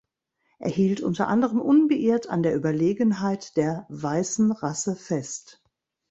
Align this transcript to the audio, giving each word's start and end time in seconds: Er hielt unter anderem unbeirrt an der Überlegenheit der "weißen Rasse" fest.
Er 0.57 0.67
hielt 0.71 1.01
unter 1.01 1.27
anderem 1.27 1.61
unbeirrt 1.61 2.27
an 2.27 2.41
der 2.41 2.55
Überlegenheit 2.55 3.55
der 3.55 3.85
"weißen 3.89 4.51
Rasse" 4.51 4.95
fest. 4.95 5.61